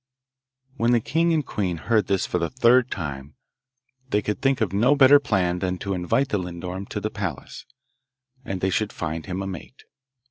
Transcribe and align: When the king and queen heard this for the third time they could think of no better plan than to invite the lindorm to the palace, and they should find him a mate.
When 0.77 0.93
the 0.93 0.99
king 0.99 1.31
and 1.31 1.45
queen 1.45 1.77
heard 1.77 2.07
this 2.07 2.25
for 2.25 2.39
the 2.39 2.49
third 2.49 2.89
time 2.89 3.35
they 4.09 4.23
could 4.23 4.41
think 4.41 4.59
of 4.59 4.73
no 4.73 4.95
better 4.95 5.19
plan 5.19 5.59
than 5.59 5.77
to 5.77 5.93
invite 5.93 6.29
the 6.29 6.39
lindorm 6.39 6.87
to 6.87 6.99
the 6.99 7.11
palace, 7.11 7.67
and 8.43 8.61
they 8.61 8.71
should 8.71 8.91
find 8.91 9.27
him 9.27 9.43
a 9.43 9.47
mate. 9.47 9.83